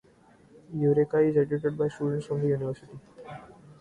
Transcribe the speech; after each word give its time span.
Eureka 0.75 1.19
is 1.21 1.37
edited 1.37 1.77
by 1.77 1.87
students 1.87 2.25
from 2.25 2.41
the 2.41 2.47
University. 2.47 2.97